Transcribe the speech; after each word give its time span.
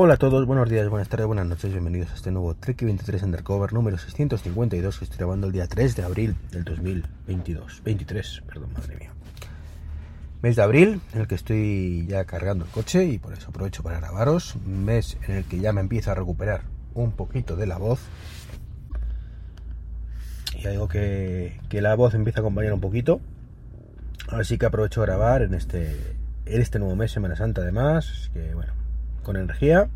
Hola 0.00 0.14
a 0.14 0.16
todos, 0.16 0.46
buenos 0.46 0.70
días, 0.70 0.88
buenas 0.88 1.08
tardes, 1.08 1.26
buenas 1.26 1.46
noches, 1.46 1.72
bienvenidos 1.72 2.12
a 2.12 2.14
este 2.14 2.30
nuevo 2.30 2.54
Trek 2.54 2.84
23 2.84 3.20
Undercover 3.24 3.72
número 3.72 3.98
652 3.98 4.96
que 4.96 5.04
estoy 5.04 5.18
grabando 5.18 5.48
el 5.48 5.52
día 5.52 5.66
3 5.66 5.96
de 5.96 6.04
abril 6.04 6.36
del 6.52 6.62
2022. 6.62 7.82
23, 7.82 8.42
perdón, 8.46 8.70
madre 8.74 8.96
mía. 8.96 9.10
Mes 10.40 10.54
de 10.54 10.62
abril 10.62 11.00
en 11.12 11.20
el 11.22 11.26
que 11.26 11.34
estoy 11.34 12.06
ya 12.06 12.24
cargando 12.26 12.64
el 12.64 12.70
coche 12.70 13.06
y 13.06 13.18
por 13.18 13.32
eso 13.32 13.48
aprovecho 13.48 13.82
para 13.82 13.98
grabaros. 13.98 14.54
Mes 14.64 15.18
en 15.26 15.34
el 15.34 15.44
que 15.46 15.58
ya 15.58 15.72
me 15.72 15.80
empiezo 15.80 16.12
a 16.12 16.14
recuperar 16.14 16.60
un 16.94 17.10
poquito 17.10 17.56
de 17.56 17.66
la 17.66 17.78
voz. 17.78 17.98
Ya 20.62 20.70
digo 20.70 20.86
que, 20.86 21.60
que 21.68 21.82
la 21.82 21.96
voz 21.96 22.14
empieza 22.14 22.38
a 22.38 22.42
acompañar 22.42 22.72
un 22.72 22.80
poquito. 22.80 23.20
Así 24.28 24.58
que 24.58 24.66
aprovecho 24.66 25.02
a 25.02 25.06
grabar 25.06 25.42
en 25.42 25.54
este, 25.54 25.88
en 26.46 26.62
este 26.62 26.78
nuevo 26.78 26.94
mes, 26.94 27.10
Semana 27.10 27.34
Santa 27.34 27.62
además. 27.62 28.30
Que 28.32 28.54
bueno, 28.54 28.77
con 29.28 29.36
energía. 29.36 29.90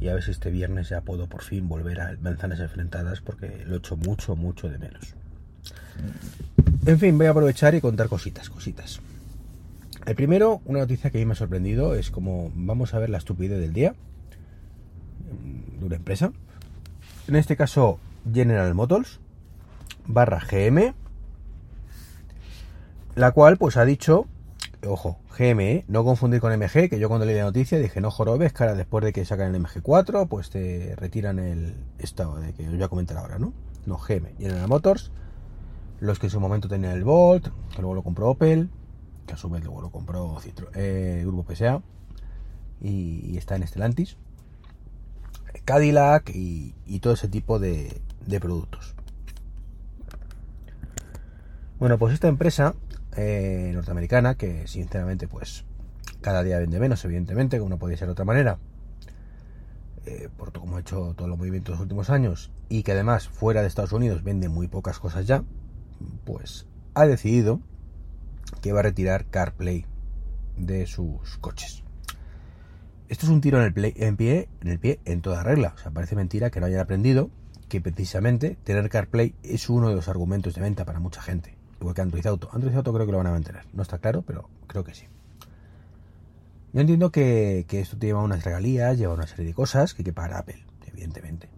Y 0.00 0.08
a 0.08 0.14
ver 0.14 0.24
si 0.24 0.32
este 0.32 0.50
viernes 0.50 0.88
ya 0.88 1.02
puedo 1.02 1.28
por 1.28 1.42
fin 1.42 1.68
volver 1.68 2.00
a 2.00 2.16
manzanas 2.20 2.58
enfrentadas 2.58 3.20
porque 3.20 3.62
lo 3.66 3.76
echo 3.76 3.96
mucho, 3.96 4.34
mucho 4.34 4.68
de 4.68 4.78
menos. 4.78 5.14
En 6.84 6.98
fin, 6.98 7.16
voy 7.16 7.28
a 7.28 7.30
aprovechar 7.30 7.76
y 7.76 7.80
contar 7.80 8.08
cositas, 8.08 8.50
cositas. 8.50 9.00
El 10.06 10.16
primero, 10.16 10.60
una 10.64 10.80
noticia 10.80 11.10
que 11.10 11.18
a 11.18 11.20
mí 11.20 11.24
me 11.24 11.34
ha 11.34 11.36
sorprendido, 11.36 11.94
es 11.94 12.10
como 12.10 12.50
vamos 12.56 12.94
a 12.94 12.98
ver 12.98 13.10
la 13.10 13.18
estupidez 13.18 13.60
del 13.60 13.72
día 13.72 13.94
de 15.78 15.86
una 15.86 15.94
empresa. 15.94 16.32
En 17.28 17.36
este 17.36 17.56
caso, 17.56 18.00
General 18.34 18.74
Motors 18.74 19.20
barra 20.04 20.40
GM, 20.40 20.94
la 23.14 23.30
cual 23.30 23.56
pues 23.56 23.76
ha 23.76 23.84
dicho, 23.84 24.26
ojo, 24.86 25.18
GME, 25.38 25.84
no 25.88 26.04
confundir 26.04 26.40
con 26.40 26.52
MG, 26.52 26.88
que 26.88 26.98
yo 26.98 27.08
cuando 27.08 27.26
leí 27.26 27.36
la 27.36 27.44
noticia 27.44 27.78
dije, 27.78 28.00
no 28.00 28.10
jorobes, 28.10 28.52
cara, 28.52 28.74
después 28.74 29.04
de 29.04 29.12
que 29.12 29.24
sacan 29.24 29.54
el 29.54 29.62
MG4, 29.62 30.28
pues 30.28 30.50
te 30.50 30.94
retiran 30.96 31.38
el 31.38 31.74
estado 31.98 32.36
de 32.36 32.52
que 32.52 32.68
os 32.68 32.74
voy 32.74 32.82
a 32.82 32.88
comentar 32.88 33.16
ahora, 33.16 33.38
¿no? 33.38 33.52
No, 33.86 33.98
GM, 33.98 34.36
General 34.38 34.68
Motors, 34.68 35.10
los 36.00 36.18
que 36.18 36.26
en 36.26 36.30
su 36.30 36.40
momento 36.40 36.68
tenían 36.68 36.92
el 36.92 37.04
Volt, 37.04 37.48
que 37.74 37.80
luego 37.80 37.94
lo 37.94 38.02
compró 38.02 38.30
Opel, 38.30 38.70
que 39.26 39.34
a 39.34 39.36
su 39.36 39.48
vez 39.48 39.62
luego 39.64 39.80
lo 39.80 39.90
compró 39.90 40.38
Citro, 40.40 40.68
eh, 40.74 41.22
Grupo 41.24 41.52
PSA, 41.52 41.82
y, 42.80 43.32
y, 43.32 43.36
está 43.36 43.54
en 43.54 43.66
Stellantis, 43.66 44.16
Cadillac 45.64 46.30
y, 46.34 46.74
todo 47.00 47.12
ese 47.12 47.28
tipo 47.28 47.58
de 47.58 48.00
productos. 48.40 48.94
Bueno, 51.82 51.98
pues 51.98 52.14
esta 52.14 52.28
empresa 52.28 52.76
eh, 53.16 53.70
norteamericana, 53.74 54.36
que 54.36 54.66
sinceramente 54.66 55.28
pues 55.28 55.64
cada 56.20 56.42
día 56.42 56.58
vende 56.58 56.80
menos, 56.80 57.04
evidentemente, 57.04 57.58
como 57.58 57.70
no 57.70 57.78
podía 57.78 57.96
ser 57.96 58.08
de 58.08 58.12
otra 58.12 58.24
manera, 58.24 58.58
eh, 60.06 60.28
por 60.36 60.52
como 60.52 60.76
ha 60.76 60.80
hecho 60.80 61.14
todos 61.16 61.28
los 61.28 61.38
movimientos 61.38 61.72
de 61.72 61.76
los 61.76 61.82
últimos 61.82 62.10
años, 62.10 62.50
y 62.68 62.82
que 62.82 62.92
además 62.92 63.28
fuera 63.28 63.60
de 63.60 63.68
Estados 63.68 63.92
Unidos 63.92 64.22
vende 64.22 64.48
muy 64.48 64.68
pocas 64.68 64.98
cosas 64.98 65.26
ya, 65.26 65.44
pues 66.24 66.66
ha 66.94 67.06
decidido 67.06 67.60
que 68.60 68.72
va 68.72 68.80
a 68.80 68.84
retirar 68.84 69.26
CarPlay 69.26 69.86
de 70.56 70.86
sus 70.86 71.38
coches. 71.38 71.82
Esto 73.08 73.26
es 73.26 73.32
un 73.32 73.40
tiro 73.40 73.58
en 73.58 73.64
el, 73.64 73.74
pie, 73.74 73.94
en 74.60 74.68
el 74.68 74.78
pie 74.78 75.00
en 75.04 75.20
toda 75.20 75.42
regla. 75.42 75.74
O 75.76 75.78
sea, 75.78 75.90
parece 75.90 76.16
mentira 76.16 76.50
que 76.50 76.60
no 76.60 76.66
hayan 76.66 76.80
aprendido 76.80 77.30
que 77.68 77.80
precisamente 77.80 78.56
tener 78.64 78.88
CarPlay 78.88 79.34
es 79.42 79.68
uno 79.68 79.90
de 79.90 79.94
los 79.94 80.08
argumentos 80.08 80.54
de 80.54 80.62
venta 80.62 80.86
para 80.86 80.98
mucha 80.98 81.20
gente 81.20 81.61
igual 81.82 81.94
que 81.94 82.02
Android 82.02 82.26
Auto. 82.26 82.48
Android 82.52 82.74
Auto 82.74 82.92
creo 82.92 83.06
que 83.06 83.12
lo 83.12 83.18
van 83.18 83.26
a 83.26 83.32
mantener, 83.32 83.64
no 83.72 83.82
está 83.82 83.98
claro, 83.98 84.22
pero 84.22 84.48
creo 84.66 84.84
que 84.84 84.94
sí. 84.94 85.06
Yo 86.72 86.80
entiendo 86.80 87.12
que, 87.12 87.66
esto 87.70 87.98
te 87.98 88.06
lleva 88.06 88.22
unas 88.22 88.44
regalías, 88.44 88.96
lleva 88.96 89.12
una 89.12 89.26
serie 89.26 89.46
de 89.46 89.54
cosas 89.54 89.92
que 89.92 90.00
hay 90.00 90.04
que 90.04 90.12
pagar 90.12 90.32
a 90.32 90.38
Apple, 90.38 90.64
evidentemente. 90.86 91.50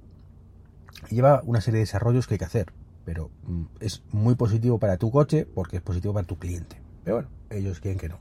Y 1.08 1.16
lleva 1.16 1.40
una 1.44 1.60
serie 1.60 1.78
de 1.78 1.84
desarrollos 1.84 2.26
que 2.26 2.34
hay 2.34 2.38
que 2.38 2.44
hacer, 2.46 2.72
pero 3.04 3.30
mm, 3.46 3.64
es 3.80 4.02
muy 4.10 4.34
positivo 4.34 4.78
para 4.78 4.96
tu 4.96 5.12
coche 5.12 5.46
porque 5.46 5.76
es 5.76 5.82
positivo 5.82 6.14
para 6.14 6.26
tu 6.26 6.36
cliente. 6.36 6.80
Pero 7.04 7.16
bueno, 7.16 7.28
ellos 7.50 7.78
quieren 7.78 7.98
que 7.98 8.08
no. 8.08 8.18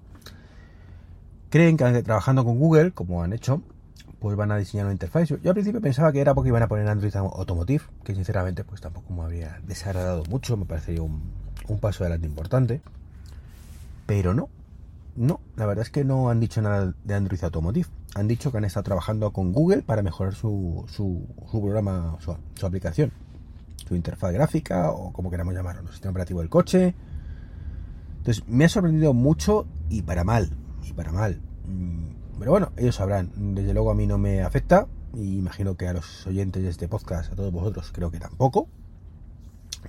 Creen 1.49 1.77
que 1.77 2.03
trabajando 2.03 2.45
con 2.45 2.59
Google, 2.59 2.91
como 2.91 3.23
han 3.23 3.33
hecho, 3.33 3.63
pues 4.19 4.35
van 4.35 4.51
a 4.51 4.57
diseñar 4.57 4.85
una 4.85 4.93
interfaz. 4.93 5.29
Yo 5.29 5.37
al 5.45 5.53
principio 5.53 5.81
pensaba 5.81 6.11
que 6.11 6.19
era 6.19 6.35
porque 6.35 6.49
iban 6.49 6.63
a 6.63 6.67
poner 6.67 6.87
Android 6.87 7.15
Automotive, 7.15 7.83
que 8.03 8.13
sinceramente 8.13 8.63
pues 8.63 8.81
tampoco 8.81 9.13
me 9.13 9.23
habría 9.23 9.59
desagradado 9.65 10.23
mucho, 10.29 10.57
me 10.57 10.65
parecería 10.65 11.01
un, 11.01 11.42
un 11.67 11.79
paso 11.79 12.03
adelante 12.03 12.27
importante. 12.27 12.81
Pero 14.05 14.33
no, 14.33 14.49
no, 15.15 15.39
la 15.55 15.65
verdad 15.65 15.83
es 15.83 15.91
que 15.91 16.03
no 16.03 16.29
han 16.29 16.39
dicho 16.39 16.61
nada 16.61 16.93
de 17.03 17.13
Android 17.13 17.43
Automotive. 17.43 17.87
Han 18.15 18.27
dicho 18.27 18.51
que 18.51 18.57
han 18.57 18.65
estado 18.65 18.83
trabajando 18.83 19.31
con 19.31 19.53
Google 19.53 19.81
para 19.81 20.01
mejorar 20.01 20.35
su, 20.35 20.85
su, 20.87 21.27
su 21.51 21.61
programa, 21.61 22.17
su, 22.19 22.35
su, 22.55 22.65
aplicación, 22.65 23.11
su 23.87 23.95
interfaz 23.95 24.33
gráfica 24.33 24.91
o 24.91 25.11
como 25.13 25.31
queramos 25.31 25.53
llamarlo, 25.53 25.81
el 25.81 25.89
sistema 25.89 26.11
operativo 26.11 26.39
del 26.41 26.49
coche. 26.49 26.95
Entonces, 28.17 28.43
me 28.47 28.65
ha 28.65 28.69
sorprendido 28.69 29.13
mucho 29.13 29.65
y 29.89 30.01
para 30.01 30.23
mal, 30.23 30.49
y 30.83 30.93
para 30.93 31.11
mal. 31.11 31.41
Pero 32.39 32.51
bueno, 32.51 32.71
ellos 32.77 32.95
sabrán. 32.95 33.31
Desde 33.55 33.73
luego 33.73 33.91
a 33.91 33.95
mí 33.95 34.07
no 34.07 34.17
me 34.17 34.41
afecta 34.41 34.87
y 35.13 35.37
imagino 35.37 35.75
que 35.75 35.87
a 35.87 35.93
los 35.93 36.25
oyentes 36.25 36.63
de 36.63 36.69
este 36.69 36.87
podcast, 36.87 37.31
a 37.31 37.35
todos 37.35 37.51
vosotros, 37.51 37.91
creo 37.93 38.11
que 38.11 38.19
tampoco 38.19 38.67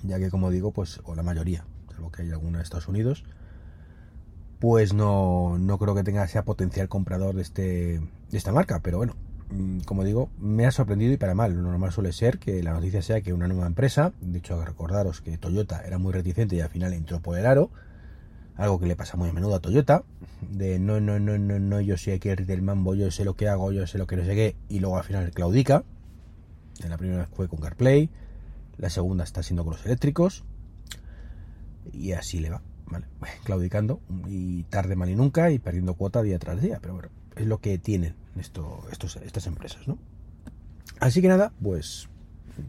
ya 0.03 0.19
que 0.19 0.29
como 0.29 0.49
digo, 0.51 0.71
pues, 0.71 1.01
o 1.03 1.15
la 1.15 1.23
mayoría, 1.23 1.65
salvo 1.91 2.11
que 2.11 2.23
hay 2.23 2.31
alguna 2.31 2.59
de 2.59 2.63
Estados 2.63 2.87
Unidos, 2.87 3.23
pues 4.59 4.93
no, 4.93 5.57
no 5.59 5.77
creo 5.77 5.95
que 5.95 6.03
tenga 6.03 6.23
ese 6.23 6.41
potencial 6.43 6.87
comprador 6.87 7.35
de, 7.35 7.41
este, 7.41 7.99
de 8.31 8.37
esta 8.37 8.51
marca, 8.51 8.79
pero 8.81 8.97
bueno, 8.97 9.15
mm, 9.51 9.79
como 9.81 10.03
digo, 10.03 10.29
me 10.39 10.65
ha 10.65 10.71
sorprendido 10.71 11.13
y 11.13 11.17
para 11.17 11.35
mal. 11.35 11.53
Lo 11.53 11.61
normal 11.61 11.91
suele 11.91 12.13
ser 12.13 12.39
que 12.39 12.63
la 12.63 12.73
noticia 12.73 13.01
sea 13.01 13.21
que 13.21 13.33
una 13.33 13.47
nueva 13.47 13.67
empresa, 13.67 14.13
de 14.21 14.39
hecho, 14.39 14.63
recordaros 14.63 15.21
que 15.21 15.37
Toyota 15.37 15.81
era 15.85 15.97
muy 15.97 16.13
reticente 16.13 16.55
y 16.55 16.61
al 16.61 16.69
final 16.69 16.93
entró 16.93 17.19
por 17.19 17.37
el 17.37 17.45
aro, 17.45 17.69
algo 18.55 18.79
que 18.79 18.87
le 18.87 18.95
pasa 18.95 19.17
muy 19.17 19.29
a 19.29 19.33
menudo 19.33 19.55
a 19.55 19.59
Toyota, 19.59 20.03
de 20.41 20.79
no, 20.79 20.99
no, 21.01 21.19
no, 21.19 21.37
no, 21.37 21.59
no, 21.59 21.81
yo 21.81 21.97
soy 21.97 22.13
aquí 22.13 22.29
el 22.29 22.45
del 22.45 22.61
mambo, 22.61 22.95
yo 22.95 23.11
sé 23.11 23.25
lo 23.25 23.35
que 23.35 23.49
hago, 23.49 23.71
yo 23.71 23.85
sé 23.87 23.97
lo 23.97 24.07
que 24.07 24.15
no 24.15 24.23
sé 24.23 24.35
qué, 24.35 24.55
y 24.69 24.79
luego 24.79 24.97
al 24.97 25.03
final 25.03 25.29
claudica. 25.31 25.83
En 26.83 26.89
la 26.89 26.97
primera 26.97 27.21
vez 27.21 27.29
fue 27.33 27.47
con 27.47 27.59
CarPlay, 27.59 28.09
la 28.77 28.89
segunda 28.89 29.23
está 29.23 29.43
siendo 29.43 29.63
con 29.63 29.73
los 29.73 29.85
eléctricos 29.85 30.43
y 31.93 32.13
así 32.13 32.39
le 32.39 32.49
va, 32.49 32.61
¿vale? 32.87 33.05
Claudicando 33.43 34.01
y 34.27 34.63
tarde 34.63 34.95
mal 34.95 35.09
y 35.09 35.15
nunca 35.15 35.51
y 35.51 35.59
perdiendo 35.59 35.95
cuota 35.95 36.21
día 36.21 36.39
tras 36.39 36.61
día, 36.61 36.79
pero 36.81 36.95
bueno, 36.95 37.09
es 37.35 37.45
lo 37.45 37.59
que 37.59 37.77
tienen 37.77 38.15
esto, 38.39 38.85
estos, 38.91 39.15
estas 39.17 39.47
empresas, 39.47 39.87
¿no? 39.87 39.97
Así 40.99 41.21
que 41.21 41.27
nada, 41.27 41.51
pues 41.61 42.09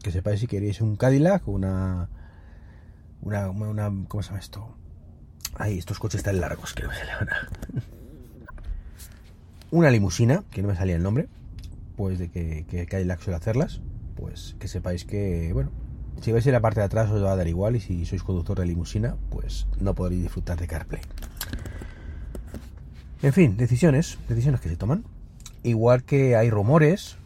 que 0.02 0.10
sepáis 0.10 0.40
si 0.40 0.46
queréis 0.46 0.80
un 0.80 0.96
Cadillac, 0.96 1.46
una, 1.46 2.08
una, 3.22 3.50
una 3.50 3.92
¿cómo 4.08 4.22
se 4.22 4.28
llama 4.28 4.40
esto? 4.40 4.76
Ay, 5.54 5.78
estos 5.78 5.98
coches 5.98 6.22
tan 6.22 6.40
largos 6.40 6.74
que 6.74 6.82
no 6.82 6.88
me 6.88 6.96
sale 6.96 7.12
ahora. 7.12 7.48
una 9.70 9.90
limusina, 9.90 10.44
que 10.50 10.62
no 10.62 10.68
me 10.68 10.76
salía 10.76 10.96
el 10.96 11.02
nombre, 11.02 11.28
pues 11.96 12.18
de 12.18 12.28
que, 12.28 12.66
que 12.68 12.86
Cadillac 12.86 13.20
suele 13.20 13.36
hacerlas, 13.36 13.80
pues 14.16 14.56
que 14.58 14.68
sepáis 14.68 15.04
que, 15.04 15.52
bueno, 15.52 15.70
si 16.20 16.32
vais 16.32 16.46
en 16.46 16.52
la 16.52 16.60
parte 16.60 16.80
de 16.80 16.86
atrás 16.86 17.10
os 17.10 17.22
va 17.22 17.32
a 17.32 17.36
dar 17.36 17.48
igual 17.48 17.76
y 17.76 17.80
si 17.80 18.04
sois 18.04 18.22
conductor 18.22 18.58
de 18.58 18.66
limusina, 18.66 19.16
pues 19.30 19.66
no 19.80 19.94
podréis 19.94 20.22
disfrutar 20.22 20.58
de 20.58 20.66
CarPlay. 20.66 21.02
En 23.22 23.32
fin, 23.32 23.56
decisiones, 23.56 24.18
decisiones 24.28 24.60
que 24.60 24.68
se 24.68 24.76
toman. 24.76 25.04
Igual 25.62 26.04
que 26.04 26.36
hay 26.36 26.50
rumores, 26.50 27.16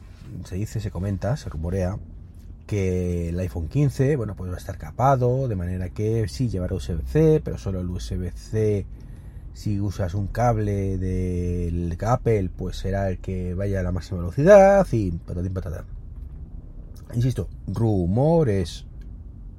se 0.45 0.57
dice, 0.57 0.81
se 0.81 0.91
comenta, 0.91 1.37
se 1.37 1.49
rumorea 1.49 1.99
que 2.67 3.31
el 3.31 3.41
iPhone 3.41 3.69
15, 3.69 4.17
bueno, 4.17 4.35
pues 4.37 4.51
va 4.51 4.55
a 4.55 4.59
estar 4.59 4.79
capado, 4.79 5.49
de 5.49 5.57
manera 5.57 5.91
que 5.91 6.29
sí 6.29 6.49
llevará 6.49 6.75
USB-C, 6.75 7.41
pero 7.45 7.59
solo 7.59 7.81
el 7.81 7.91
USB-C 7.91 8.87
si 9.53 9.81
usas 9.81 10.15
un 10.15 10.29
cable 10.29 10.97
del 10.97 11.97
Apple, 12.01 12.51
pues 12.57 12.77
será 12.77 13.11
el 13.11 13.19
que 13.19 13.55
vaya 13.55 13.81
a 13.81 13.83
la 13.83 13.93
máxima 13.93 14.21
velocidad 14.21 14.87
y 14.93 15.11
patatín 15.11 15.53
patatán 15.53 16.00
insisto, 17.15 17.49
rumores, 17.67 18.87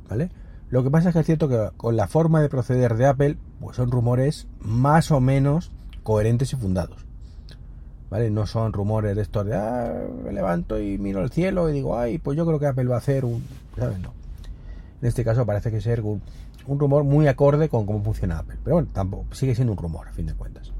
¿vale? 0.09 0.29
Lo 0.69 0.83
que 0.83 0.91
pasa 0.91 1.09
es 1.09 1.13
que 1.13 1.19
es 1.19 1.25
cierto 1.25 1.49
que 1.49 1.69
con 1.77 1.97
la 1.97 2.07
forma 2.07 2.41
de 2.41 2.49
proceder 2.49 2.95
de 2.95 3.05
Apple, 3.05 3.37
pues 3.59 3.75
son 3.75 3.91
rumores 3.91 4.47
más 4.59 5.11
o 5.11 5.19
menos 5.19 5.71
coherentes 6.03 6.53
y 6.53 6.55
fundados. 6.55 7.05
¿vale? 8.11 8.29
No 8.29 8.45
son 8.45 8.73
rumores 8.73 9.15
de 9.15 9.21
estos 9.23 9.45
de, 9.45 9.55
ah, 9.55 9.89
me 10.23 10.33
levanto 10.33 10.79
y 10.79 10.97
miro 10.97 11.21
al 11.21 11.31
cielo 11.31 11.69
y 11.69 11.73
digo, 11.73 11.97
ay, 11.97 12.19
pues 12.19 12.37
yo 12.37 12.45
creo 12.45 12.59
que 12.59 12.67
Apple 12.67 12.85
va 12.85 12.95
a 12.95 12.99
hacer 12.99 13.25
un, 13.25 13.41
¿sabes? 13.75 13.99
No. 13.99 14.13
En 15.01 15.07
este 15.07 15.23
caso 15.23 15.45
parece 15.45 15.71
que 15.71 15.81
ser 15.81 16.01
un, 16.01 16.21
rumor 16.67 17.05
muy 17.05 17.27
acorde 17.27 17.69
con 17.69 17.85
cómo 17.85 18.03
funciona 18.03 18.39
Apple. 18.39 18.57
Pero 18.63 18.75
bueno, 18.75 18.89
tampoco, 18.93 19.33
sigue 19.33 19.55
siendo 19.55 19.71
un 19.71 19.79
rumor, 19.79 20.09
a 20.09 20.11
fin 20.11 20.27
de 20.27 20.33
cuentas. 20.33 20.73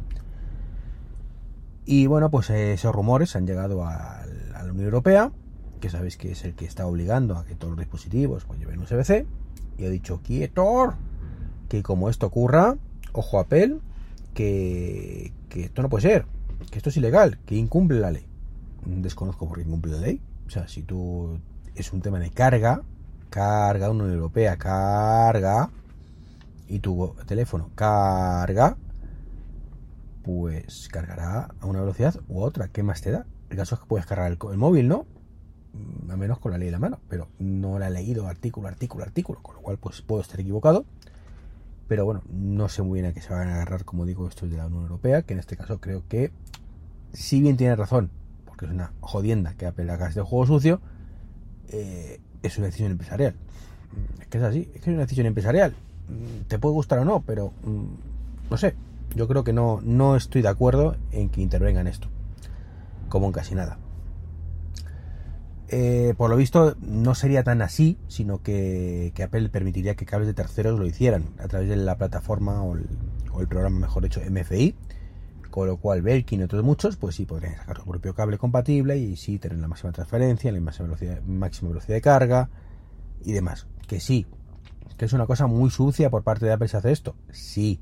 Y 1.86 2.06
bueno, 2.06 2.30
pues 2.30 2.50
esos 2.50 2.94
rumores 2.94 3.36
han 3.36 3.48
llegado 3.48 3.84
a, 3.86 4.24
la 4.54 4.64
Unión 4.66 4.86
Europea, 4.86 5.32
que 5.82 5.90
sabéis 5.90 6.16
que 6.16 6.32
es 6.32 6.46
el 6.46 6.54
que 6.54 6.64
está 6.64 6.86
obligando 6.86 7.36
a 7.36 7.46
que 7.46 7.56
todos 7.56 7.72
los 7.72 7.80
dispositivos 7.80 8.46
pues, 8.46 8.60
lleven 8.60 8.80
USB. 8.80 9.26
Y 9.78 9.86
ha 9.86 9.90
dicho, 9.90 10.22
quieto, 10.24 10.94
que 11.68 11.84
como 11.84 12.10
esto 12.10 12.28
ocurra, 12.28 12.78
ojo 13.12 13.40
Apple, 13.40 13.80
que, 14.34 15.34
que 15.50 15.66
esto 15.66 15.82
no 15.82 15.90
puede 15.90 16.04
ser, 16.04 16.26
que 16.70 16.78
esto 16.78 16.90
es 16.90 16.98
ilegal, 16.98 17.40
que 17.46 17.56
incumple 17.56 18.00
la 18.00 18.12
ley. 18.12 18.26
Desconozco 18.86 19.48
por 19.48 19.58
qué 19.58 19.64
incumple 19.64 19.92
la 19.92 20.00
ley. 20.00 20.22
O 20.48 20.50
sea, 20.50 20.68
si 20.68 20.84
tú 20.84 21.40
es 21.76 21.92
un 21.92 22.02
tema 22.02 22.20
de 22.20 22.30
carga, 22.30 22.82
carga, 23.30 23.90
Unión 23.90 24.12
Europea 24.12 24.58
carga, 24.58 25.70
y 26.72 26.80
tu 26.80 27.14
teléfono 27.26 27.70
carga, 27.76 28.78
pues 30.24 30.88
cargará 30.90 31.50
a 31.60 31.66
una 31.66 31.82
velocidad 31.82 32.16
u 32.30 32.42
otra. 32.42 32.70
¿Qué 32.70 32.82
más 32.82 33.02
te 33.02 33.12
da? 33.12 33.26
El 33.50 33.58
caso 33.58 33.76
es 33.76 33.82
que 33.82 33.88
puedes 33.88 34.06
cargar 34.06 34.32
el, 34.32 34.58
móvil, 34.58 34.88
¿no? 34.88 35.06
A 36.10 36.18
menos 36.18 36.40
con 36.40 36.52
la 36.52 36.58
ley 36.58 36.68
de 36.68 36.74
la 36.74 36.80
mano, 36.80 37.00
pero 37.08 37.28
no 37.40 37.80
la 37.80 37.88
he 37.88 37.92
leído 37.92 38.28
artículo, 38.28 38.68
artículo, 38.68 39.04
artículo, 39.04 39.40
con 39.42 39.56
lo 39.56 39.62
cual 39.62 39.78
pues 39.78 40.02
puedo 40.02 40.22
estar 40.22 40.40
equivocado. 40.40 40.86
Pero 41.88 42.06
bueno, 42.06 42.22
no 42.30 42.70
sé 42.70 42.82
muy 42.82 43.02
bien 43.02 43.12
a 43.12 43.14
qué 43.14 43.22
se 43.22 43.34
van 43.34 43.48
a 43.48 43.56
agarrar, 43.56 43.86
como 43.86 44.06
digo, 44.06 44.28
esto 44.28 44.46
es 44.46 44.52
de 44.52 44.58
la 44.58 44.68
Unión 44.68 44.84
Europea, 44.84 45.24
que 45.24 45.34
en 45.34 45.40
este 45.40 45.58
caso 45.58 45.80
creo 45.80 46.04
que, 46.08 46.32
si 47.14 47.42
bien 47.42 47.58
tiene 47.58 47.76
razón, 47.76 48.10
porque 48.46 48.66
es 48.66 48.72
una 48.72 48.94
jodienda 49.02 49.54
que 49.56 49.66
Apple 49.66 49.92
haga 49.92 50.08
este 50.08 50.22
juego 50.22 50.46
sucio, 50.46 50.82
eh, 51.70 52.20
es 52.44 52.58
una 52.58 52.68
decisión 52.68 52.92
empresarial. 52.92 53.36
Es 54.22 54.28
que 54.28 54.38
es 54.38 54.44
así, 54.44 54.70
es 54.74 54.82
que 54.82 54.90
es 54.90 54.94
una 54.94 55.02
decisión 55.02 55.28
empresarial. 55.28 55.74
Te 56.48 56.60
puede 56.60 56.74
gustar 56.74 57.00
o 57.00 57.06
no, 57.06 57.22
pero 57.26 57.54
mm, 57.64 58.50
no 58.50 58.58
sé, 58.58 58.76
yo 59.16 59.28
creo 59.28 59.44
que 59.44 59.54
no, 59.54 59.80
no 59.84 60.16
estoy 60.16 60.42
de 60.42 60.50
acuerdo 60.50 60.96
en 61.12 61.30
que 61.30 61.42
intervenga 61.42 61.82
en 61.82 61.88
esto, 61.88 62.08
como 63.10 63.28
en 63.28 63.34
casi 63.34 63.56
nada. 63.56 63.78
Eh, 65.74 66.16
por 66.18 66.30
lo 66.30 66.36
visto 66.36 66.76
no 66.82 67.16
sería 67.16 67.44
tan 67.44 67.62
así, 67.62 67.98
sino 68.10 68.44
que, 68.44 69.14
Apple 69.24 69.48
permitiría 69.48 69.96
que 69.96 70.06
cables 70.06 70.28
de 70.28 70.34
terceros 70.34 70.78
lo 70.78 70.86
hicieran 70.86 71.30
a 71.40 71.48
través 71.48 71.70
de 71.70 71.78
la 71.78 71.98
plataforma 71.98 72.62
o 72.62 72.76
el, 72.76 73.48
programa, 73.48 73.80
mejor 73.80 74.06
hecho, 74.06 74.20
MFI, 74.20 74.76
con 75.50 75.68
lo 75.68 75.78
cual 75.78 76.02
Belkin 76.02 76.42
y 76.42 76.44
otros 76.44 76.66
muchos, 76.66 76.98
pues 76.98 77.16
sí 77.16 77.26
podrían 77.26 77.56
sacar 77.56 77.78
su 77.78 77.86
propio 77.86 78.14
cable 78.14 78.38
compatible 78.38 78.98
y 78.98 79.16
sí 79.16 79.40
tener 79.40 79.60
la 79.60 79.70
máxima 79.70 79.94
transferencia, 79.94 80.52
la 80.52 80.60
máxima 80.60 80.88
velocidad, 80.88 81.22
máxima 81.24 81.70
velocidad 81.70 81.96
de 81.96 82.02
carga 82.02 82.50
y 83.24 83.32
demás. 83.32 83.66
Que 83.88 84.02
sí, 84.02 84.28
que 84.98 85.06
es 85.06 85.14
una 85.14 85.26
cosa 85.26 85.48
muy 85.48 85.70
sucia 85.70 86.10
por 86.10 86.24
parte 86.24 86.46
de 86.46 86.52
Apple 86.52 86.68
si 86.68 86.76
hace 86.76 86.92
esto, 86.92 87.16
sí, 87.32 87.80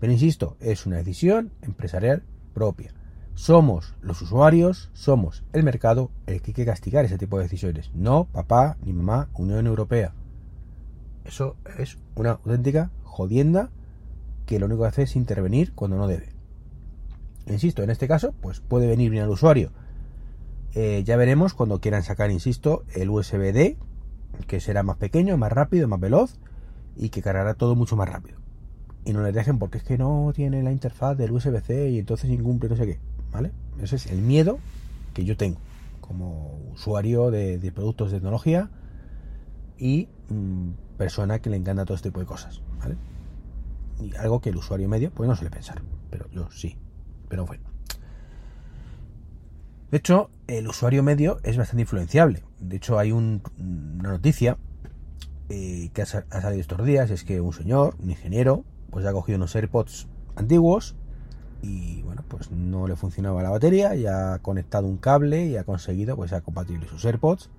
pero 0.00 0.10
insisto, 0.10 0.56
es 0.58 0.86
una 0.86 0.96
decisión 0.96 1.52
empresarial 1.60 2.22
propia. 2.54 2.94
Somos 3.36 3.94
los 4.00 4.22
usuarios, 4.22 4.88
somos 4.94 5.44
el 5.52 5.62
mercado 5.62 6.10
el 6.24 6.40
que 6.40 6.52
hay 6.52 6.54
que 6.54 6.64
castigar 6.64 7.04
ese 7.04 7.18
tipo 7.18 7.36
de 7.36 7.42
decisiones. 7.42 7.90
No 7.94 8.24
papá 8.24 8.78
ni 8.82 8.94
mamá, 8.94 9.28
Unión 9.34 9.66
Europea. 9.66 10.14
Eso 11.26 11.54
es 11.78 11.98
una 12.14 12.30
auténtica 12.30 12.90
jodienda 13.04 13.68
que 14.46 14.58
lo 14.58 14.64
único 14.64 14.82
que 14.82 14.88
hace 14.88 15.02
es 15.02 15.16
intervenir 15.16 15.74
cuando 15.74 15.98
no 15.98 16.08
debe. 16.08 16.30
Insisto, 17.46 17.82
en 17.82 17.90
este 17.90 18.08
caso, 18.08 18.32
pues 18.40 18.60
puede 18.60 18.86
venir 18.86 19.10
bien 19.10 19.24
al 19.24 19.30
usuario. 19.30 19.70
Eh, 20.74 21.02
ya 21.04 21.18
veremos 21.18 21.52
cuando 21.52 21.78
quieran 21.78 22.04
sacar, 22.04 22.30
insisto, 22.30 22.84
el 22.94 23.10
USB-D, 23.10 23.76
que 24.46 24.60
será 24.60 24.82
más 24.82 24.96
pequeño, 24.96 25.36
más 25.36 25.52
rápido, 25.52 25.88
más 25.88 26.00
veloz 26.00 26.38
y 26.96 27.10
que 27.10 27.20
cargará 27.20 27.52
todo 27.52 27.76
mucho 27.76 27.96
más 27.96 28.08
rápido. 28.08 28.38
Y 29.04 29.12
no 29.12 29.22
le 29.22 29.32
dejen 29.32 29.58
porque 29.58 29.76
es 29.76 29.84
que 29.84 29.98
no 29.98 30.32
tiene 30.34 30.62
la 30.62 30.72
interfaz 30.72 31.18
del 31.18 31.32
USB-C 31.32 31.90
y 31.90 31.98
entonces 31.98 32.30
incumple 32.30 32.70
no 32.70 32.76
sé 32.76 32.86
qué. 32.86 33.15
¿Vale? 33.32 33.52
Ese 33.80 33.96
es 33.96 34.06
el 34.06 34.22
miedo 34.22 34.58
que 35.14 35.24
yo 35.24 35.36
tengo 35.36 35.58
como 36.06 36.58
usuario 36.72 37.30
de, 37.30 37.72
productos 37.74 38.10
de 38.10 38.18
tecnología 38.18 38.70
y 39.78 40.08
mm, 40.28 40.70
persona 40.96 41.40
que 41.40 41.50
le 41.50 41.56
encanta 41.56 41.84
todo 41.84 41.96
este 41.96 42.10
tipo 42.10 42.20
de 42.20 42.26
cosas, 42.26 42.62
¿vale? 42.78 42.96
Y 44.00 44.14
algo 44.16 44.40
que 44.40 44.50
el 44.50 44.56
usuario 44.56 44.88
medio 44.88 45.10
pues 45.10 45.28
no 45.28 45.34
suele 45.34 45.50
pensar, 45.50 45.82
pero 46.10 46.28
yo 46.30 46.50
sí, 46.50 46.76
pero 47.28 47.46
bueno. 47.46 47.64
De 49.90 49.98
hecho, 49.98 50.30
el 50.46 50.68
usuario 50.68 51.02
medio 51.02 51.38
es 51.42 51.56
bastante 51.56 51.82
influenciable. 51.82 52.42
De 52.60 52.76
hecho, 52.76 52.98
hay 52.98 53.12
una 53.12 53.40
noticia 53.56 54.58
eh, 55.48 55.90
que 55.94 56.02
ha, 56.02 56.04
ha, 56.04 56.40
salido 56.40 56.60
estos 56.60 56.84
días, 56.84 57.10
es 57.10 57.24
que 57.24 57.40
un 57.40 57.52
señor, 57.52 57.94
un 58.00 58.10
ingeniero, 58.10 58.64
pues 58.90 59.06
ha 59.06 59.12
cogido 59.12 59.36
unos 59.36 59.54
AirPods 59.54 60.08
antiguos 60.34 60.96
y 61.66 62.02
bueno, 62.02 62.22
pues 62.28 62.50
no 62.50 62.86
le 62.86 62.96
funcionaba 62.96 63.42
la 63.42 63.50
batería 63.50 63.94
y 63.96 64.06
ha 64.06 64.38
conectado 64.40 64.86
un 64.86 64.98
cable 64.98 65.46
y 65.46 65.56
ha 65.56 65.64
conseguido 65.64 66.16
pues 66.16 66.30
sea 66.30 66.40
compatible 66.40 66.86
sus 66.86 67.04
AirPods 67.04 67.50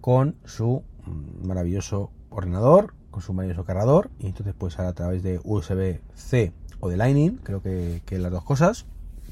con 0.00 0.36
su 0.44 0.82
mm, 1.06 1.46
maravilloso 1.46 2.10
ordenador, 2.30 2.94
con 3.10 3.22
su 3.22 3.32
maravilloso 3.32 3.64
cargador 3.64 4.10
y 4.20 4.26
entonces 4.26 4.54
pues 4.56 4.78
a 4.78 4.92
través 4.92 5.22
de 5.22 5.40
USB-C 5.42 6.52
o 6.78 6.88
de 6.88 6.96
Lightning, 6.96 7.38
creo 7.42 7.62
que, 7.62 8.02
las 8.10 8.30
dos 8.30 8.44
cosas, 8.44 8.86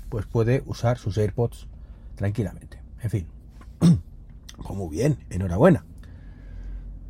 pues 0.09 0.27
puede 0.27 0.63
usar 0.67 0.99
sus 0.99 1.19
AirPods 1.19 1.69
tranquilamente. 2.17 2.81
En 3.03 3.11
fin, 3.11 3.27
pues 3.79 4.71
muy 4.71 4.89
bien, 4.89 5.19
enhorabuena. 5.31 5.85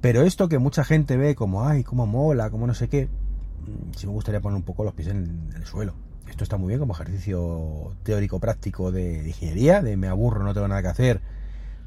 Pero 0.00 0.22
esto 0.22 0.48
que 0.48 0.58
mucha 0.58 0.84
gente 0.84 1.16
ve 1.16 1.34
como, 1.34 1.66
ay, 1.66 1.84
cómo 1.84 2.06
mola, 2.06 2.50
como 2.50 2.66
no 2.66 2.74
sé 2.74 2.88
qué, 2.88 3.06
mm, 3.06 3.94
sí 3.96 4.06
me 4.06 4.12
gustaría 4.12 4.40
poner 4.40 4.56
un 4.56 4.64
poco 4.64 4.84
los 4.84 4.92
pies 4.92 5.08
en 5.08 5.50
el 5.54 5.64
suelo 5.64 5.94
esto 6.28 6.44
está 6.44 6.56
muy 6.56 6.68
bien 6.68 6.80
como 6.80 6.94
ejercicio 6.94 7.92
teórico 8.02 8.40
práctico 8.40 8.90
de, 8.90 9.26
ingeniería, 9.26 9.82
de 9.82 9.96
me 9.96 10.08
aburro, 10.08 10.42
no 10.42 10.54
tengo 10.54 10.68
nada 10.68 10.82
que 10.82 10.88
hacer, 10.88 11.20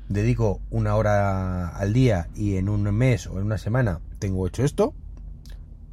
dedico 0.10 0.62
una 0.70 0.96
hora 0.96 1.70
al 1.70 1.94
día 1.94 2.30
y 2.36 2.58
en 2.58 2.70
un 2.70 2.84
mes 2.96 3.28
o 3.28 3.40
en 3.40 3.46
una 3.46 3.58
semana 3.58 4.00
tengo 4.20 4.48
hecho 4.48 4.64
esto, 4.64 4.94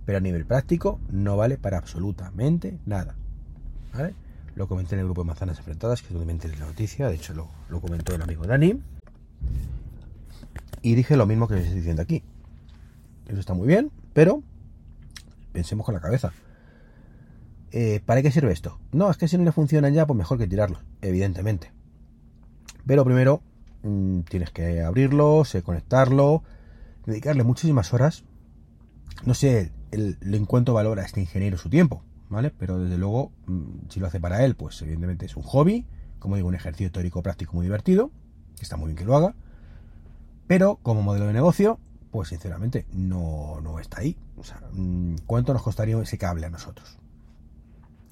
pero 0.04 0.18
a 0.18 0.20
nivel 0.20 0.44
práctico 0.44 1.00
no 1.10 1.36
vale 1.36 1.56
para 1.58 1.78
absolutamente 1.78 2.78
nada. 2.86 3.14
¿Vale? 3.92 4.14
Lo 4.54 4.68
comenté 4.68 4.94
en 4.94 5.00
el 5.00 5.06
grupo 5.06 5.22
de 5.22 5.28
manzanas 5.28 5.58
enfrentadas, 5.58 6.00
que 6.00 6.08
es 6.08 6.12
donde 6.12 6.26
me 6.26 6.32
enteré 6.32 6.56
la 6.56 6.66
noticia, 6.66 7.08
de 7.08 7.14
hecho 7.14 7.34
lo, 7.34 7.80
comentó 7.80 8.14
el 8.14 8.22
amigo 8.22 8.44
Dani. 8.44 8.80
Y 10.82 10.94
dije 10.94 11.16
lo 11.16 11.26
mismo 11.26 11.48
que 11.48 11.58
estoy 11.58 11.74
diciendo 11.74 12.02
aquí. 12.02 12.22
Eso 13.26 13.40
está 13.40 13.54
muy 13.54 13.66
bien, 13.66 13.90
pero 14.12 14.42
pensemos 15.52 15.84
con 15.84 15.94
la 15.94 16.00
cabeza. 16.00 16.32
Eh, 17.76 18.00
¿para 18.06 18.22
qué 18.22 18.30
sirve 18.30 18.52
esto? 18.52 18.78
No, 18.92 19.10
es 19.10 19.16
que 19.16 19.26
si 19.26 19.36
no 19.36 19.42
le 19.42 19.50
funcionan 19.50 19.92
ya, 19.94 20.06
pues 20.06 20.16
mejor 20.16 20.38
que 20.38 20.46
tirarlo, 20.46 20.78
evidentemente. 21.02 21.72
Pero 22.86 23.04
primero 23.04 23.42
mm, 23.82 24.20
tienes 24.20 24.52
que 24.52 24.80
abrirlo, 24.80 25.42
conectarlo, 25.64 26.44
dedicarle 27.04 27.42
muchísimas 27.42 27.92
horas. 27.92 28.22
No 29.24 29.34
sé 29.34 29.72
el, 29.90 30.18
en 30.22 30.46
cuánto 30.46 30.72
valora 30.72 31.02
este 31.02 31.20
ingeniero 31.20 31.58
su 31.58 31.68
tiempo, 31.68 32.04
¿vale? 32.28 32.52
Pero 32.56 32.78
desde 32.78 32.96
luego, 32.96 33.32
mm, 33.46 33.88
si 33.88 33.98
lo 33.98 34.06
hace 34.06 34.20
para 34.20 34.44
él, 34.44 34.54
pues 34.54 34.80
evidentemente 34.82 35.26
es 35.26 35.36
un 35.36 35.42
hobby, 35.42 35.84
como 36.20 36.36
digo, 36.36 36.46
un 36.46 36.54
ejercicio 36.54 36.92
teórico 36.92 37.24
práctico 37.24 37.54
muy 37.54 37.66
divertido, 37.66 38.12
está 38.60 38.76
muy 38.76 38.86
bien 38.86 38.98
que 38.98 39.04
lo 39.04 39.16
haga. 39.16 39.34
Pero 40.46 40.78
como 40.80 41.02
modelo 41.02 41.26
de 41.26 41.32
negocio, 41.32 41.80
pues 42.12 42.28
sinceramente 42.28 42.86
no, 42.92 43.60
no 43.64 43.80
está 43.80 43.98
ahí. 43.98 44.16
O 44.36 44.44
sea, 44.44 44.60
mm, 44.72 45.16
¿cuánto 45.26 45.52
nos 45.52 45.62
costaría 45.62 46.00
ese 46.00 46.18
cable 46.18 46.46
a 46.46 46.50
nosotros? 46.50 47.00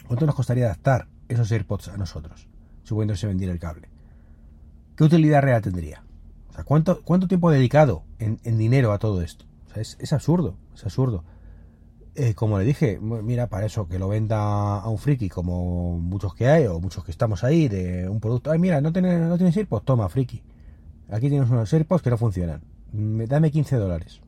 ¿Cuánto 0.07 0.27
nos 0.27 0.35
costaría 0.35 0.67
adaptar 0.67 1.09
esos 1.29 1.51
AirPods 1.51 1.89
a 1.89 1.97
nosotros? 1.97 2.49
Suponiendo 2.83 3.15
que 3.15 3.21
se 3.21 3.27
vendiera 3.27 3.53
el 3.53 3.59
cable. 3.59 3.89
¿Qué 4.97 5.05
utilidad 5.05 5.43
real 5.43 5.63
tendría? 5.63 6.05
O 6.51 6.53
sea, 6.53 6.65
¿cuánto, 6.65 7.03
cuánto 7.03 7.29
tiempo 7.29 7.51
dedicado 7.51 8.05
en, 8.19 8.59
dinero 8.59 8.93
a 8.93 8.99
todo 8.99 9.23
esto? 9.23 9.47
O 9.67 9.73
sea, 9.73 9.83
es, 9.83 10.13
absurdo, 10.13 10.57
es 10.75 10.85
absurdo. 10.85 11.25
Eh, 12.15 12.35
como 12.35 12.59
le 12.59 12.65
dije, 12.65 13.01
mira, 13.01 13.47
para 13.47 13.65
eso 13.65 13.89
que 13.89 13.99
lo 13.99 14.09
venda 14.09 14.81
a 14.81 14.89
un 14.89 14.99
friki 14.99 15.31
como 15.31 15.99
muchos 15.99 16.35
que 16.35 16.47
hay 16.47 16.67
o 16.67 16.79
muchos 16.79 17.05
que 17.05 17.11
estamos 17.11 17.43
ahí 17.43 17.69
de 17.69 18.07
un 18.07 18.21
producto. 18.21 18.51
Ay, 18.51 18.59
mira, 18.59 18.83
no 18.83 18.93
tienes, 18.93 19.19
no 19.19 19.39
tienes 19.39 19.57
AirPods, 19.57 19.87
toma, 19.87 20.09
friki. 20.11 20.43
Aquí 21.11 21.31
tienes 21.31 21.49
unos 21.49 21.73
AirPods 21.73 22.03
que 22.03 22.11
no 22.11 22.19
funcionan. 22.19 22.63
Dame 22.93 23.51
15 23.51 23.77
dólares. 23.77 24.21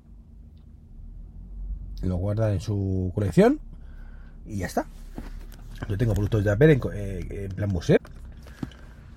Lo 2.00 2.16
guarda 2.16 2.52
en 2.52 2.60
su 2.60 3.12
colección 3.14 3.60
y 4.46 4.58
ya 4.58 4.66
está. 4.66 4.86
Yo 5.88 5.98
tengo 5.98 6.14
productos 6.14 6.44
de 6.44 6.50
Apple 6.50 6.72
en, 6.72 6.80
eh, 6.92 7.48
plan 7.54 7.68
museo. 7.68 7.98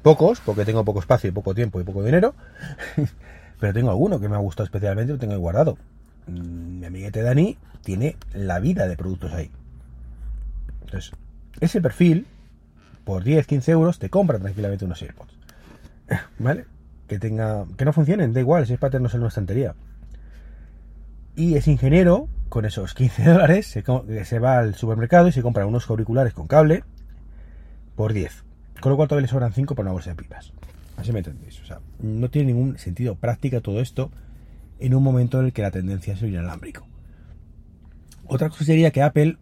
Pocos, 0.01 0.39
porque 0.41 0.65
tengo 0.65 0.83
poco 0.85 0.99
espacio, 0.99 1.33
poco 1.33 1.53
tiempo 1.53 1.79
y 1.81 1.83
poco 1.83 2.03
dinero. 2.03 2.33
Pero 3.59 3.73
tengo 3.73 3.89
alguno 3.89 4.19
que 4.19 4.29
me 4.29 4.35
ha 4.35 4.39
gustado 4.39 4.65
especialmente, 4.65 5.13
lo 5.13 5.19
tengo 5.19 5.33
ahí 5.33 5.39
guardado. 5.39 5.77
Mm, 6.27 6.79
mi 6.79 6.85
amiguete 6.85 7.21
Dani 7.21 7.57
tiene 7.83 8.17
la 8.33 8.59
vida 8.59 8.87
de 8.87 8.95
productos 8.95 9.33
ahí. 9.33 9.49
Entonces, 10.85 11.11
ese 11.59 11.81
perfil 11.81 12.27
por 13.03 13.23
10, 13.23 13.47
15 13.47 13.71
euros 13.71 13.99
te 13.99 14.09
compra 14.09 14.37
tranquilamente 14.39 14.85
unos 14.85 15.01
AirPods. 15.01 15.33
¿Vale? 16.39 16.65
Que 17.07 17.19
tenga, 17.19 17.65
que 17.77 17.85
no 17.85 17.93
funcionen, 17.93 18.33
da 18.33 18.41
igual, 18.41 18.67
si 18.67 18.73
es 18.73 18.79
para 18.79 18.91
tenerlos 18.91 19.13
en 19.13 19.21
una 19.21 19.29
estantería. 19.29 19.75
Y 21.35 21.55
ese 21.55 21.71
ingeniero, 21.71 22.27
con 22.49 22.65
esos 22.65 22.93
15 22.93 23.23
dólares, 23.23 23.67
se, 23.67 24.39
va 24.39 24.59
al 24.59 24.75
supermercado 24.75 25.27
y 25.27 25.31
se 25.31 25.41
compra 25.41 25.65
unos 25.65 25.89
auriculares 25.89 26.33
con 26.33 26.47
cable 26.47 26.83
por 27.95 28.13
10. 28.13 28.43
Con 28.79 28.91
lo 28.91 28.95
cual 28.95 29.07
todavía 29.07 29.25
le 29.25 29.31
sobran 29.31 29.53
5 29.53 29.75
para 29.75 29.85
una 29.85 29.93
bolsa 29.93 30.11
de 30.11 30.15
pipas. 30.15 30.53
Así 30.97 31.11
me 31.11 31.19
entendéis. 31.19 31.59
O 31.61 31.65
sea, 31.65 31.79
no 31.99 32.29
tiene 32.29 32.53
ningún 32.53 32.77
sentido 32.77 33.15
práctica 33.15 33.61
todo 33.61 33.81
esto 33.81 34.11
en 34.79 34.93
un 34.93 35.03
momento 35.03 35.39
en 35.39 35.47
el 35.47 35.53
que 35.53 35.61
la 35.61 35.71
tendencia 35.71 36.13
es 36.13 36.21
el 36.21 36.29
inalámbrico. 36.29 36.87
Otra 38.25 38.49
cosa 38.49 38.65
sería 38.65 38.91
que 38.91 39.01
Apple 39.01 39.37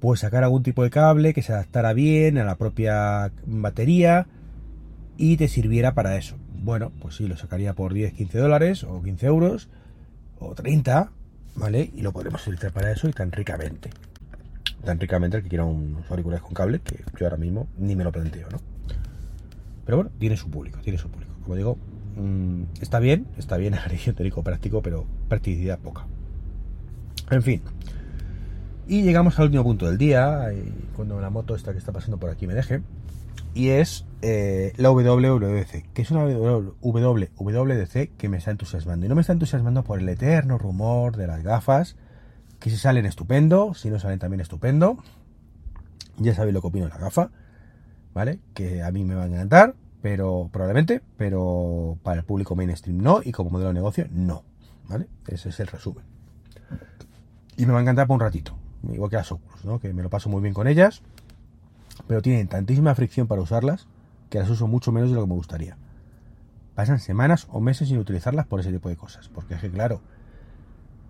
pues 0.00 0.20
sacar 0.20 0.44
algún 0.44 0.62
tipo 0.62 0.82
de 0.82 0.90
cable 0.90 1.32
que 1.32 1.42
se 1.42 1.52
adaptara 1.52 1.92
bien 1.92 2.38
a 2.38 2.44
la 2.44 2.56
propia 2.56 3.32
batería 3.46 4.26
y 5.16 5.36
te 5.36 5.48
sirviera 5.48 5.94
para 5.94 6.16
eso. 6.16 6.36
Bueno, 6.62 6.92
pues 7.00 7.16
sí, 7.16 7.26
lo 7.26 7.36
sacaría 7.36 7.74
por 7.74 7.94
10, 7.94 8.12
15 8.12 8.38
dólares 8.38 8.84
o 8.84 9.02
15 9.02 9.26
euros 9.26 9.68
o 10.38 10.54
30, 10.54 11.10
¿vale? 11.56 11.90
Y 11.94 12.02
lo 12.02 12.12
podremos 12.12 12.42
utilizar 12.46 12.72
para 12.72 12.90
eso 12.90 13.08
y 13.08 13.12
tan 13.12 13.32
ricamente. 13.32 13.90
Tan 14.84 15.00
ricamente 15.00 15.38
el 15.38 15.42
que 15.42 15.48
quiera 15.48 15.64
unos 15.64 16.08
auriculares 16.10 16.42
con 16.42 16.54
cable, 16.54 16.80
que 16.80 17.02
yo 17.18 17.26
ahora 17.26 17.36
mismo 17.36 17.68
ni 17.78 17.96
me 17.96 18.04
lo 18.04 18.12
planteo, 18.12 18.48
¿no? 18.50 18.58
Pero 19.84 19.98
bueno, 19.98 20.10
tiene 20.18 20.36
su 20.36 20.50
público, 20.50 20.78
tiene 20.82 20.98
su 20.98 21.08
público. 21.08 21.32
Como 21.42 21.56
digo, 21.56 21.78
mmm, 22.16 22.64
está 22.80 22.98
bien, 22.98 23.26
está 23.38 23.56
bien 23.56 23.74
ejercicio 23.74 24.14
teórico 24.14 24.42
práctico, 24.42 24.82
pero 24.82 25.06
practicidad 25.28 25.78
poca. 25.78 26.06
En 27.30 27.42
fin. 27.42 27.62
Y 28.88 29.02
llegamos 29.02 29.38
al 29.38 29.46
último 29.46 29.64
punto 29.64 29.86
del 29.86 29.98
día, 29.98 30.48
cuando 30.94 31.20
la 31.20 31.30
moto 31.30 31.56
esta 31.56 31.72
que 31.72 31.78
está 31.78 31.92
pasando 31.92 32.18
por 32.18 32.30
aquí 32.30 32.46
me 32.46 32.54
deje, 32.54 32.82
y 33.54 33.70
es 33.70 34.04
eh, 34.22 34.72
la 34.76 34.90
WWDC, 34.90 35.92
que 35.92 36.02
es 36.02 36.10
una 36.10 36.24
WWDC 36.26 38.16
que 38.16 38.28
me 38.28 38.38
está 38.38 38.50
entusiasmando. 38.50 39.06
Y 39.06 39.08
no 39.08 39.14
me 39.14 39.20
está 39.20 39.32
entusiasmando 39.32 39.84
por 39.84 40.00
el 40.00 40.08
eterno 40.08 40.58
rumor 40.58 41.16
de 41.16 41.26
las 41.26 41.42
gafas, 41.42 41.96
que 42.58 42.70
si 42.70 42.76
salen 42.76 43.06
estupendo, 43.06 43.74
si 43.74 43.90
no 43.90 43.98
salen 43.98 44.18
también 44.18 44.40
estupendo. 44.40 44.98
Ya 46.18 46.34
sabéis 46.34 46.54
lo 46.54 46.60
que 46.60 46.66
opino 46.68 46.86
de 46.86 46.92
la 46.92 46.98
gafa, 46.98 47.30
¿vale? 48.14 48.40
Que 48.54 48.82
a 48.82 48.90
mí 48.90 49.04
me 49.04 49.14
va 49.14 49.24
a 49.24 49.26
encantar, 49.26 49.74
pero 50.00 50.48
probablemente, 50.52 51.02
pero 51.16 51.98
para 52.02 52.20
el 52.20 52.24
público 52.24 52.56
mainstream 52.56 52.98
no, 52.98 53.20
y 53.22 53.32
como 53.32 53.50
modelo 53.50 53.68
de 53.68 53.74
negocio 53.74 54.06
no, 54.10 54.44
¿vale? 54.88 55.08
Ese 55.26 55.50
es 55.50 55.60
el 55.60 55.66
resumen. 55.66 56.04
Y 57.56 57.66
me 57.66 57.72
va 57.72 57.78
a 57.78 57.82
encantar 57.82 58.06
por 58.06 58.14
un 58.14 58.20
ratito, 58.20 58.56
igual 58.92 59.10
que 59.10 59.16
las 59.16 59.30
Oculus, 59.32 59.64
¿no? 59.64 59.78
Que 59.78 59.92
me 59.92 60.02
lo 60.02 60.10
paso 60.10 60.28
muy 60.28 60.40
bien 60.40 60.54
con 60.54 60.66
ellas, 60.68 61.02
pero 62.06 62.22
tienen 62.22 62.48
tantísima 62.48 62.94
fricción 62.94 63.26
para 63.26 63.42
usarlas 63.42 63.86
que 64.30 64.38
las 64.38 64.50
uso 64.50 64.66
mucho 64.66 64.92
menos 64.92 65.10
de 65.10 65.16
lo 65.16 65.22
que 65.22 65.28
me 65.28 65.34
gustaría. 65.34 65.76
Pasan 66.74 66.98
semanas 67.00 67.46
o 67.50 67.60
meses 67.60 67.88
sin 67.88 67.98
utilizarlas 67.98 68.46
por 68.46 68.60
ese 68.60 68.72
tipo 68.72 68.88
de 68.88 68.96
cosas, 68.96 69.28
porque 69.28 69.54
es 69.54 69.60
que 69.60 69.70
claro, 69.70 70.00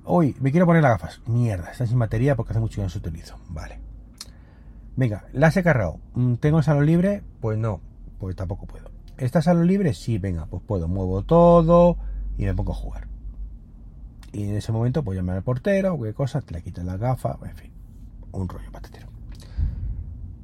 hoy 0.05 0.37
me 0.41 0.51
quiero 0.51 0.67
poner 0.67 0.83
las 0.83 0.93
gafas, 0.93 1.21
mierda, 1.27 1.71
están 1.71 1.89
sin 1.89 1.99
batería 1.99 2.37
porque 2.37 2.53
hace 2.53 2.61
mucho 2.61 2.77
que 2.77 2.83
no 2.83 2.89
se 2.89 2.99
utilizo, 2.99 3.39
vale. 3.49 3.81
Venga, 4.97 5.25
las 5.33 5.57
he 5.57 5.63
cargado, 5.63 5.99
mm, 6.15 6.35
¿tengo 6.35 6.63
salón 6.63 6.87
libre? 6.87 7.23
Pues 7.41 7.59
no, 7.59 7.81
pues 8.19 8.37
tampoco 8.37 8.67
puedo. 8.67 8.91
¿Está 9.19 9.43
salón 9.43 9.67
libre? 9.67 9.93
Sí, 9.95 10.19
venga, 10.19 10.47
pues 10.47 10.63
puedo, 10.63 10.89
muevo 10.89 11.23
todo 11.23 11.97
y 12.39 12.45
me 12.45 12.55
pongo 12.55 12.73
a 12.73 12.77
jugar. 12.77 13.09
Y 14.33 14.45
en 14.45 14.57
ese 14.57 14.73
momento, 14.73 15.03
pues 15.03 15.17
llamar 15.17 15.37
al 15.37 15.43
portero, 15.43 15.99
qué 16.01 16.13
cosa, 16.13 16.43
te 16.43 16.55
le 16.55 16.63
quitan 16.63 16.87
la 16.87 16.97
gafa, 16.97 17.39
en 17.43 17.57
fin, 17.57 17.73
un 18.33 18.49
rollo 18.49 18.71
patatero. 18.71 19.16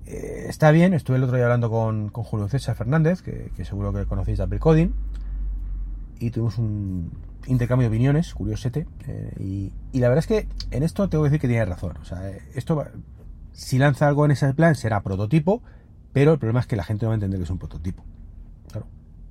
Eh, 0.06 0.46
está 0.48 0.70
bien, 0.70 0.94
estuve 0.94 1.16
el 1.16 1.24
otro 1.24 1.36
día 1.36 1.44
hablando 1.44 1.70
con, 1.70 2.08
con 2.08 2.24
Julio 2.24 2.48
César 2.48 2.74
Fernández, 2.74 3.22
que, 3.22 3.50
seguro 3.64 3.92
que 3.92 4.06
conocéis 4.06 4.38
de 4.38 4.44
Apple 4.44 4.58
Coding, 4.58 4.92
y 6.18 6.30
tuvimos 6.30 6.58
un 6.58 7.10
intercambio 7.46 7.88
de 7.88 7.94
opiniones, 7.94 8.34
curiosete, 8.34 8.86
eh, 9.06 9.70
y, 9.92 9.98
la 9.98 10.08
verdad 10.08 10.18
es 10.20 10.26
que 10.26 10.48
en 10.70 10.82
esto 10.82 11.08
tengo 11.08 11.24
que 11.24 11.30
decir 11.30 11.40
que 11.40 11.48
tiene 11.48 11.64
razón. 11.64 11.96
O 12.00 12.04
sea, 12.04 12.30
esto, 12.54 12.84
si 13.52 13.78
lanza 13.78 14.08
algo 14.08 14.24
en 14.24 14.32
ese 14.32 14.52
plan, 14.54 14.74
será 14.74 15.02
prototipo, 15.02 15.62
pero 16.12 16.32
el 16.32 16.38
problema 16.38 16.60
es 16.60 16.66
que 16.66 16.76
la 16.76 16.84
gente 16.84 17.04
no 17.04 17.10
va 17.10 17.14
a 17.14 17.16
entender 17.16 17.38
que 17.38 17.44
es 17.44 17.50
un 17.50 17.58
prototipo. 17.58 18.04
Claro. 18.70 18.86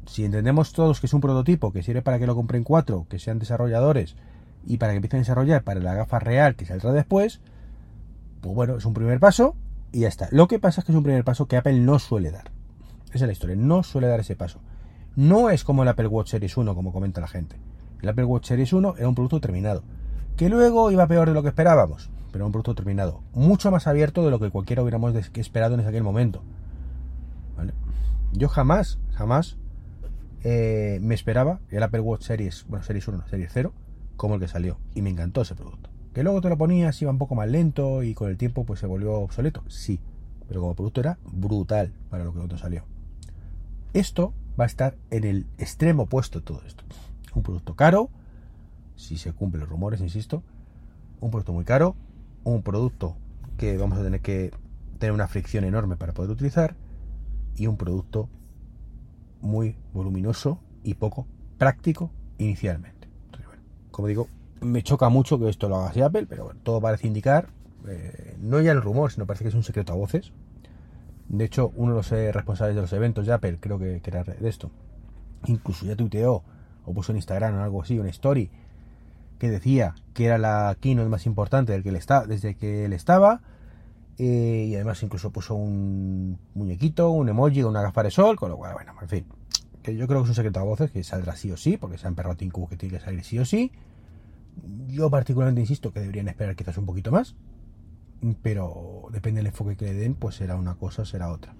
Si 0.06 0.26
entendemos 0.26 0.74
todos 0.74 1.00
que 1.00 1.08
es 1.08 1.14
un 1.14 1.22
prototipo, 1.22 1.72
que 1.72 1.84
sirve 1.84 2.02
para 2.02 2.20
que 2.20 2.28
lo 2.28 2.36
compren 2.36 2.64
cuatro, 2.64 3.06
que 3.10 3.20
sean 3.20 3.40
desarrolladores, 3.40 4.16
y 4.66 4.78
para 4.78 4.94
que 4.94 4.98
empiecen 4.98 5.18
a 5.18 5.22
desarrollar 5.22 5.64
para 5.64 5.80
la 5.80 5.94
gafa 5.94 6.20
real 6.20 6.56
que 6.56 6.66
saldrá 6.66 6.92
después, 6.92 7.42
pues 8.42 8.56
bueno, 8.56 8.78
es 8.78 8.86
un 8.86 8.94
primer 8.94 9.20
paso 9.20 9.56
y 9.92 10.02
ya 10.02 10.08
está. 10.08 10.28
Lo 10.32 10.48
que 10.48 10.60
pasa 10.60 10.82
es 10.82 10.86
que 10.86 10.92
es 10.92 10.98
un 10.98 11.04
primer 11.04 11.24
paso 11.24 11.48
que 11.48 11.58
Apple 11.58 11.80
no 11.80 12.00
suele 12.00 12.32
dar. 12.32 12.52
Esa 13.08 13.26
es 13.26 13.28
la 13.28 13.32
historia, 13.34 13.56
no 13.56 13.84
suele 13.84 14.08
dar 14.08 14.20
ese 14.20 14.36
paso. 14.36 14.60
No 15.16 15.50
es 15.50 15.64
como 15.64 15.84
el 15.84 15.90
Apple 15.90 16.08
Watch 16.08 16.30
Series 16.30 16.56
1, 16.56 16.74
como 16.74 16.94
comenta 16.94 17.20
la 17.20 17.28
gente. 17.28 17.58
El 18.02 18.10
Apple 18.10 18.26
Watch 18.26 18.48
Series 18.48 18.72
1 18.72 18.96
era 18.98 19.08
un 19.08 19.16
producto 19.16 19.42
terminado, 19.42 19.84
que 20.38 20.50
luego 20.50 20.92
iba 20.92 21.06
peor 21.08 21.28
de 21.28 21.34
lo 21.34 21.44
que 21.44 21.50
esperábamos, 21.50 22.10
pero 22.32 22.46
un 22.46 22.52
producto 22.52 22.74
terminado, 22.74 23.22
mucho 23.34 23.70
más 23.70 23.86
abierto 23.88 24.24
de 24.24 24.32
lo 24.32 24.40
que 24.40 24.50
cualquiera 24.50 24.82
hubiéramos 24.82 25.14
esperado 25.36 25.76
en 25.76 25.86
aquel 25.86 26.04
momento. 26.04 26.42
Yo 28.34 28.48
jamás, 28.48 28.98
jamás 29.14 29.58
eh, 30.44 31.00
me 31.02 31.14
esperaba 31.14 31.60
el 31.70 31.84
Apple 31.84 32.00
Watch 32.00 32.24
Series, 32.24 32.66
bueno, 32.68 32.84
Series 32.84 33.08
1, 33.08 33.28
Series 33.28 33.52
0, 33.54 33.74
como 34.16 34.36
el 34.36 34.40
que 34.40 34.48
salió. 34.48 34.78
Y 34.96 35.02
me 35.02 35.10
encantó 35.10 35.42
ese 35.42 35.54
producto. 35.54 35.91
Que 36.14 36.24
luego 36.24 36.42
te 36.42 36.50
lo 36.50 36.58
ponías, 36.58 37.02
iba 37.02 37.12
un 37.12 37.18
poco 37.18 37.36
más 37.36 37.50
lento 37.50 38.04
y 38.04 38.14
con 38.14 38.30
el 38.30 38.38
tiempo 38.38 38.66
pues 38.66 38.80
se 38.80 38.88
volvió 38.88 39.14
obsoleto. 39.14 39.64
Sí, 39.68 40.00
pero 40.48 40.62
como 40.62 40.76
producto 40.76 41.02
era 41.02 41.18
brutal 41.32 41.94
para 42.10 42.26
lo 42.26 42.34
que 42.34 42.40
otro 42.40 42.58
salió. 42.58 42.84
Esto 43.94 44.34
va 44.60 44.66
a 44.66 44.68
estar 44.68 44.96
en 45.10 45.24
el 45.24 45.48
extremo 45.58 46.04
opuesto 46.04 46.40
de 46.40 46.46
todo 46.46 46.62
esto. 46.66 46.84
Un 47.34 47.44
producto 47.44 47.76
caro, 47.76 48.10
si 48.96 49.18
se 49.18 49.32
cumplen 49.34 49.62
los 49.62 49.70
rumores, 49.70 50.02
insisto. 50.02 50.44
Un 51.22 51.32
producto 51.32 51.54
muy 51.54 51.64
caro, 51.64 51.96
un 52.44 52.62
producto 52.62 53.16
que 53.58 53.78
vamos 53.78 53.98
a 53.98 54.04
tener 54.04 54.22
que 54.22 54.52
tener 55.00 55.14
una 55.14 55.28
fricción 55.28 55.64
enorme 55.64 55.96
para 55.96 56.14
poder 56.14 56.32
utilizar 56.32 56.76
y 57.56 57.68
un 57.68 57.78
producto 57.78 58.30
muy 59.42 59.76
voluminoso 59.94 60.60
y 60.84 60.96
poco 60.96 61.26
práctico 61.58 62.12
inicialmente 62.38 63.02
como 63.92 64.08
digo, 64.08 64.28
me 64.62 64.84
choca 64.84 65.10
mucho 65.10 65.40
que 65.40 65.50
esto 65.50 65.68
lo 65.68 65.78
haga 65.78 66.06
Apple, 66.06 66.28
pero 66.28 66.52
todo 66.64 66.80
parece 66.80 67.08
indicar, 67.08 67.50
eh, 67.88 68.38
no 68.40 68.62
ya 68.62 68.72
el 68.72 68.82
rumor, 68.82 69.12
sino 69.12 69.26
parece 69.26 69.44
que 69.44 69.50
es 69.50 69.56
un 69.56 69.64
secreto 69.64 69.94
a 69.94 69.96
voces. 69.96 70.32
De 71.28 71.46
hecho, 71.46 71.72
uno 71.76 71.92
de 71.92 71.98
los 71.98 72.12
eh, 72.12 72.32
responsables 72.32 72.76
de 72.76 72.82
los 72.82 72.94
eventos 72.94 73.26
de 73.26 73.34
Apple, 73.34 73.58
creo 73.60 73.80
que, 73.80 74.02
que, 74.02 74.10
era 74.10 74.24
de 74.24 74.48
esto, 74.48 74.72
incluso 75.48 75.86
ya 75.86 75.96
tuiteó 75.96 76.44
o 76.86 76.94
puso 76.94 77.12
en 77.12 77.18
Instagram 77.18 77.58
o 77.58 77.64
algo 77.64 77.82
así, 77.82 78.00
una 78.00 78.10
story, 78.10 78.50
que 79.40 79.50
decía 79.50 79.96
que 80.14 80.26
era 80.26 80.38
la 80.38 80.78
keynote 80.80 81.10
más 81.10 81.26
importante 81.26 81.82
que 81.82 81.90
él 81.90 81.96
está, 81.96 82.26
desde 82.26 82.56
que 82.56 82.86
él 82.86 82.94
estaba. 82.94 83.42
Eh, 84.20 84.68
y 84.70 84.76
además 84.76 85.02
incluso 85.02 85.32
puso 85.32 85.56
un 85.56 86.38
muñequito, 86.54 87.10
un 87.10 87.30
emoji, 87.30 87.64
una 87.64 87.82
gafa 87.82 88.04
de 88.04 88.12
sol, 88.12 88.36
con 88.36 88.52
lo 88.52 88.58
cual, 88.58 88.74
bueno, 88.74 88.94
en 89.02 89.10
fin, 89.10 89.26
que 89.82 89.96
yo 89.96 90.06
creo 90.06 90.20
que 90.20 90.26
es 90.26 90.30
un 90.30 90.36
secreto 90.36 90.60
a 90.60 90.64
voces 90.64 90.92
que 90.92 91.04
saldrá 91.04 91.36
sí 91.36 91.52
o 91.52 91.58
sí, 91.58 91.78
porque 91.78 91.98
se 91.98 92.08
han 92.08 92.14
perrado 92.14 92.38
que 92.38 92.78
tiene 92.78 92.98
que 92.98 93.00
salir 93.00 93.24
sí 93.24 93.40
o 93.40 93.46
sí. 93.46 93.72
Yo 94.88 95.10
particularmente 95.10 95.62
insisto 95.62 95.94
que 95.94 96.00
deberían 96.00 96.28
esperar 96.28 96.56
quizás 96.56 96.78
un 96.78 96.86
poquito 96.86 97.12
más, 97.12 97.36
pero 98.42 99.08
depende 99.12 99.40
del 99.40 99.48
enfoque 99.48 99.76
que 99.76 99.86
le 99.86 99.94
den, 99.94 100.16
pues 100.16 100.36
será 100.36 100.56
una 100.56 100.76
cosa, 100.76 101.06
será 101.06 101.32
otra. 101.32 101.56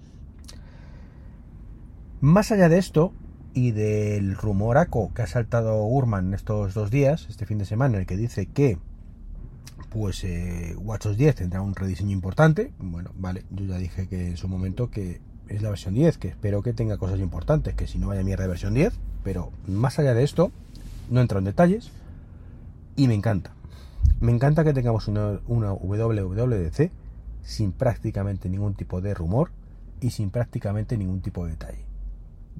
Más 2.20 2.52
allá 2.52 2.68
de 2.68 2.78
esto 2.78 3.12
y 3.54 3.72
del 3.72 4.36
rumoraco 4.36 5.12
que 5.14 5.22
ha 5.22 5.26
saltado 5.26 5.84
Urman 5.84 6.34
estos 6.34 6.74
dos 6.74 6.90
días, 6.90 7.26
este 7.28 7.46
fin 7.46 7.58
de 7.58 7.64
semana, 7.64 7.94
en 7.94 8.00
el 8.00 8.06
que 8.06 8.16
dice 8.16 8.46
que 8.46 8.78
pues 9.90 10.24
eh, 10.24 10.74
WatchOS 10.78 11.18
10 11.18 11.34
tendrá 11.34 11.60
un 11.60 11.74
rediseño 11.74 12.12
importante, 12.12 12.72
bueno, 12.78 13.10
vale, 13.14 13.44
yo 13.50 13.66
ya 13.66 13.76
dije 13.76 14.08
que 14.08 14.28
en 14.28 14.36
su 14.38 14.48
momento 14.48 14.90
que 14.90 15.20
es 15.48 15.60
la 15.60 15.68
versión 15.68 15.92
10, 15.94 16.16
que 16.16 16.28
espero 16.28 16.62
que 16.62 16.72
tenga 16.72 16.96
cosas 16.96 17.20
importantes, 17.20 17.74
que 17.74 17.86
si 17.86 17.98
no 17.98 18.08
vaya 18.08 18.22
mierda 18.22 18.44
de 18.44 18.48
versión 18.48 18.72
10, 18.72 18.94
pero 19.22 19.52
más 19.66 19.98
allá 19.98 20.14
de 20.14 20.22
esto, 20.22 20.50
no 21.10 21.20
entro 21.20 21.40
en 21.40 21.44
detalles 21.44 21.90
y 22.96 23.08
me 23.08 23.14
encanta. 23.14 23.54
Me 24.20 24.32
encanta 24.32 24.64
que 24.64 24.72
tengamos 24.72 25.08
una, 25.08 25.40
una 25.46 25.72
WWDC 25.72 26.90
sin 27.42 27.72
prácticamente 27.72 28.48
ningún 28.48 28.74
tipo 28.74 29.00
de 29.00 29.14
rumor 29.14 29.50
y 30.00 30.10
sin 30.10 30.30
prácticamente 30.30 30.96
ningún 30.96 31.20
tipo 31.20 31.44
de 31.44 31.52
detalle. 31.52 31.84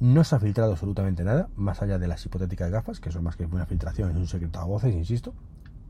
No 0.00 0.24
se 0.24 0.34
ha 0.34 0.40
filtrado 0.40 0.72
absolutamente 0.72 1.22
nada, 1.22 1.48
más 1.54 1.82
allá 1.82 1.98
de 1.98 2.08
las 2.08 2.24
hipotéticas 2.24 2.70
gafas, 2.70 2.98
que 2.98 3.12
son 3.12 3.24
más 3.24 3.36
que 3.36 3.44
una 3.44 3.66
filtración, 3.66 4.10
es 4.10 4.16
un 4.16 4.26
secreto 4.26 4.58
a 4.58 4.64
voces, 4.64 4.94
insisto. 4.94 5.34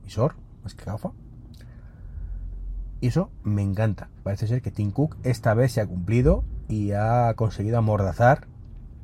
Visor, 0.04 0.34
más 0.62 0.74
que 0.74 0.84
gafa. 0.84 1.12
Y 3.00 3.08
eso 3.08 3.30
me 3.42 3.62
encanta. 3.62 4.10
Parece 4.22 4.46
ser 4.46 4.62
que 4.62 4.70
Tim 4.70 4.90
Cook 4.90 5.16
esta 5.22 5.54
vez 5.54 5.72
se 5.72 5.80
ha 5.80 5.86
cumplido 5.86 6.44
y 6.68 6.92
ha 6.92 7.32
conseguido 7.34 7.78
amordazar 7.78 8.46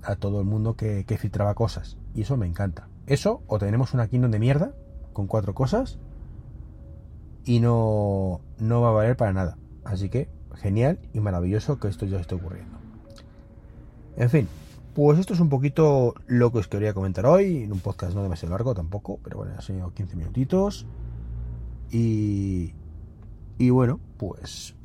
a 0.02 0.16
todo 0.16 0.40
el 0.40 0.46
mundo 0.46 0.76
que, 0.76 1.04
que 1.04 1.18
filtraba 1.18 1.54
cosas. 1.54 1.96
Y 2.14 2.22
eso 2.22 2.36
me 2.36 2.46
encanta. 2.46 2.88
Eso, 3.06 3.42
o 3.46 3.58
tenemos 3.58 3.94
una 3.94 4.08
keynote 4.08 4.32
de 4.32 4.38
mierda 4.38 4.72
con 5.18 5.26
cuatro 5.26 5.52
cosas 5.52 5.98
y 7.44 7.58
no, 7.58 8.40
no 8.60 8.80
va 8.80 8.90
a 8.90 8.92
valer 8.92 9.16
para 9.16 9.32
nada. 9.32 9.58
Así 9.82 10.10
que, 10.10 10.28
genial 10.54 11.00
y 11.12 11.18
maravilloso 11.18 11.80
que 11.80 11.88
esto 11.88 12.06
ya 12.06 12.20
esté 12.20 12.36
ocurriendo. 12.36 12.78
En 14.16 14.30
fin, 14.30 14.48
pues 14.94 15.18
esto 15.18 15.34
es 15.34 15.40
un 15.40 15.48
poquito 15.48 16.14
lo 16.28 16.52
que 16.52 16.58
os 16.58 16.68
quería 16.68 16.94
comentar 16.94 17.26
hoy, 17.26 17.64
en 17.64 17.72
un 17.72 17.80
podcast 17.80 18.14
no 18.14 18.22
demasiado 18.22 18.54
largo 18.54 18.74
tampoco, 18.74 19.18
pero 19.24 19.38
bueno, 19.38 19.54
ha 19.58 19.60
sido 19.60 19.92
15 19.92 20.14
minutitos. 20.14 20.86
Y, 21.90 22.74
y 23.58 23.70
bueno, 23.70 23.98
pues 24.18 24.76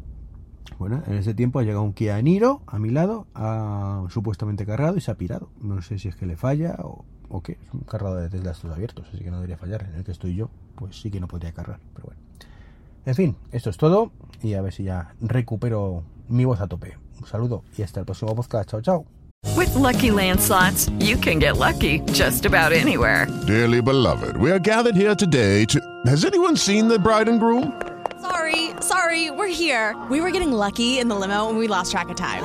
bueno, 0.78 1.02
en 1.06 1.12
ese 1.12 1.34
tiempo 1.34 1.58
ha 1.58 1.62
llegado 1.62 1.82
un 1.82 1.92
Kia 1.92 2.22
Niro 2.22 2.62
a 2.66 2.78
mi 2.78 2.88
lado, 2.88 3.26
ha 3.34 4.06
supuestamente 4.08 4.64
cargado 4.64 4.96
y 4.96 5.02
se 5.02 5.10
ha 5.10 5.16
pirado. 5.16 5.50
No 5.60 5.82
sé 5.82 5.98
si 5.98 6.08
es 6.08 6.16
que 6.16 6.24
le 6.24 6.38
falla 6.38 6.78
o, 6.82 7.04
o 7.32 7.42
qué, 7.42 7.52
es 7.52 7.74
un 7.74 7.80
cargador 7.80 8.20
de 8.20 8.28
Tesla 8.28 8.52
estos 8.52 8.70
abiertos, 8.70 9.06
así 9.08 9.24
que 9.24 9.30
no 9.30 9.36
debería 9.36 9.56
fallar. 9.56 9.82
En 9.84 9.94
el 9.96 10.04
que 10.04 10.12
estoy 10.12 10.36
yo, 10.36 10.50
pues 10.76 11.00
sí 11.00 11.10
que 11.10 11.18
no 11.18 11.26
podría 11.26 11.52
cargar, 11.52 11.80
pero 11.94 12.06
bueno. 12.06 12.20
En 13.04 13.14
fin, 13.14 13.36
esto 13.50 13.70
es 13.70 13.76
todo 13.76 14.12
y 14.42 14.54
a 14.54 14.62
ver 14.62 14.72
si 14.72 14.84
ya 14.84 15.14
recupero 15.20 16.04
mi 16.28 16.44
voz 16.44 16.60
a 16.60 16.68
tope. 16.68 16.96
Un 17.20 17.26
saludo 17.26 17.64
y 17.76 17.82
hasta 17.82 18.00
el 18.00 18.06
próximo 18.06 18.34
podcast. 18.36 18.70
Chao, 18.70 18.80
chao. 18.80 19.06
With 19.56 19.74
Lucky 19.74 20.08
you 20.08 21.16
can 21.16 21.38
get 21.40 21.56
lucky 21.56 22.00
just 22.12 22.46
about 22.46 22.72
anywhere. 22.72 23.26
Dearly 23.46 23.80
beloved, 23.80 24.36
we 24.36 24.50
are 24.50 24.60
gathered 24.60 24.94
here 24.94 25.14
today 25.14 25.64
to. 25.66 25.80
Has 26.06 26.24
anyone 26.24 26.56
seen 26.56 26.88
the 26.88 26.98
bride 26.98 27.28
and 27.28 27.40
groom? 27.40 27.72
Sorry, 28.20 28.70
sorry, 28.80 29.30
we're 29.30 29.48
here. 29.48 29.96
We 30.10 30.20
were 30.20 30.30
getting 30.30 30.52
lucky 30.52 31.00
in 31.00 31.08
the 31.08 31.16
limo 31.16 31.48
and 31.48 31.58
we 31.58 31.66
lost 31.66 31.90
track 31.90 32.08
of 32.08 32.16
time. 32.16 32.44